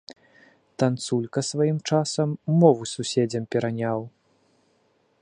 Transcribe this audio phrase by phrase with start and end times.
[0.83, 2.29] Танцулька сваім часам
[2.65, 3.99] мову суседзям пераняў.